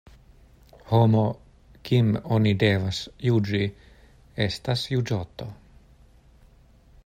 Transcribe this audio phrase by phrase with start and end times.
[0.91, 1.25] Homo,
[1.89, 3.61] kim oni devas juĝi,
[4.49, 5.51] estas juĝoto.